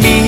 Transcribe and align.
me. 0.00 0.23